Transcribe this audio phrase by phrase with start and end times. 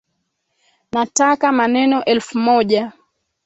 [0.93, 2.91] Nataka maneno elfu moja